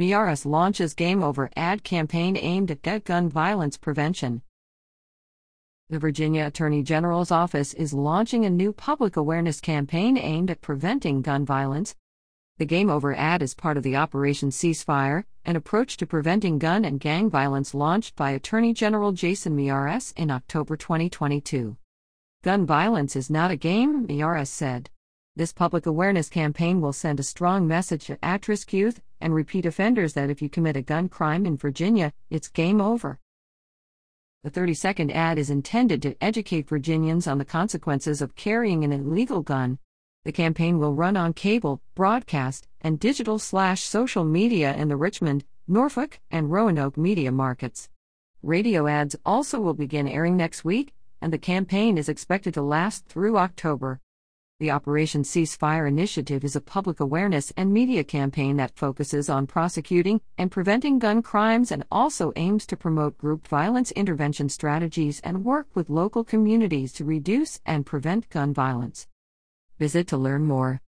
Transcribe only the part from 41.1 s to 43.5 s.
on cable, broadcast, and digital